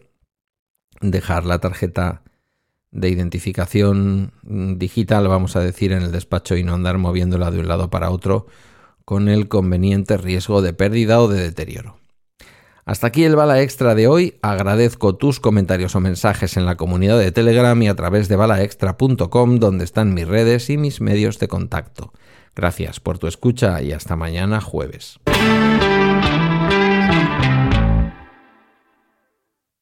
dejar 1.02 1.46
la 1.46 1.60
tarjeta 1.60 2.22
de 2.92 3.10
identificación 3.10 4.32
digital, 4.44 5.28
vamos 5.28 5.56
a 5.56 5.60
decir, 5.60 5.92
en 5.92 6.04
el 6.04 6.12
despacho 6.12 6.56
y 6.56 6.64
no 6.64 6.74
andar 6.74 6.98
moviéndola 6.98 7.52
de 7.52 7.60
un 7.60 7.68
lado 7.68 7.90
para 7.90 8.12
otro 8.12 8.46
con 9.04 9.28
el 9.28 9.50
conveniente 9.50 10.16
riesgo 10.16 10.62
de 10.62 10.74
pérdida 10.74 11.20
o 11.20 11.28
de 11.28 11.42
deterioro. 11.42 12.03
Hasta 12.86 13.08
aquí 13.08 13.24
el 13.24 13.36
bala 13.36 13.62
extra 13.62 13.96
de 13.96 14.08
hoy. 14.08 14.36
Agradezco 14.42 15.16
tus 15.16 15.40
comentarios 15.40 15.96
o 15.96 16.00
mensajes 16.00 16.58
en 16.58 16.66
la 16.66 16.76
comunidad 16.76 17.18
de 17.18 17.32
Telegram 17.32 17.82
y 17.82 17.88
a 17.88 17.96
través 17.96 18.28
de 18.28 18.36
balaextra.com 18.36 19.60
donde 19.60 19.86
están 19.86 20.14
mis 20.14 20.28
redes 20.28 20.70
y 20.70 20.78
mis 20.78 21.00
medios 21.00 21.40
de 21.40 21.48
contacto. 21.48 22.12
Gracias 22.56 23.00
por 23.00 23.20
tu 23.20 23.28
escucha 23.28 23.82
y 23.82 23.94
hasta 23.94 24.16
mañana 24.16 24.62
jueves. 24.62 25.20